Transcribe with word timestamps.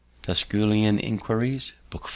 Tusculan 0.23 0.97
Inquiries, 0.97 1.73
Book 1.91 2.05
V. 2.05 2.09